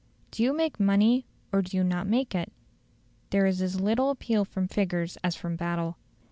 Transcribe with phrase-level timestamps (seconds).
[0.31, 2.51] Do you make money or do you not make it?
[3.29, 5.97] There is as little appeal from figures as from battle.